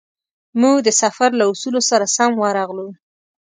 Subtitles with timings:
[0.61, 2.87] موږ د سفر له اصولو سره سم ورغلو.